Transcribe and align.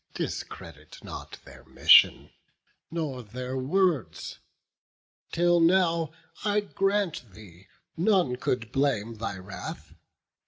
Discredit 0.15 1.03
not 1.03 1.37
their 1.45 1.63
mission, 1.63 2.31
nor 2.89 3.21
their 3.21 3.55
words. 3.55 4.39
Till 5.31 5.59
now, 5.59 6.09
I 6.43 6.61
grant 6.61 7.33
thee, 7.35 7.67
none 7.95 8.37
could 8.37 8.71
blame 8.71 9.17
thy 9.17 9.37
wrath. 9.37 9.93